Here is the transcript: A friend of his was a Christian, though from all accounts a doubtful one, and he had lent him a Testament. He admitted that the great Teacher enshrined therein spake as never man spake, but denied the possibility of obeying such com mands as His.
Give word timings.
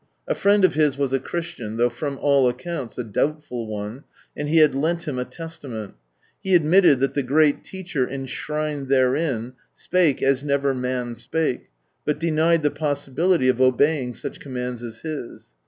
A 0.27 0.33
friend 0.33 0.65
of 0.65 0.73
his 0.73 0.97
was 0.97 1.13
a 1.13 1.19
Christian, 1.19 1.77
though 1.77 1.91
from 1.91 2.17
all 2.19 2.49
accounts 2.49 2.97
a 2.97 3.03
doubtful 3.03 3.67
one, 3.67 4.03
and 4.35 4.49
he 4.49 4.57
had 4.57 4.73
lent 4.73 5.07
him 5.07 5.19
a 5.19 5.25
Testament. 5.25 5.93
He 6.41 6.55
admitted 6.55 6.99
that 7.01 7.13
the 7.13 7.21
great 7.21 7.63
Teacher 7.63 8.09
enshrined 8.09 8.87
therein 8.87 9.53
spake 9.75 10.23
as 10.23 10.43
never 10.43 10.73
man 10.73 11.13
spake, 11.13 11.67
but 12.03 12.17
denied 12.19 12.63
the 12.63 12.71
possibility 12.71 13.47
of 13.47 13.61
obeying 13.61 14.15
such 14.15 14.39
com 14.39 14.53
mands 14.55 14.81
as 14.81 15.01
His. 15.01 15.49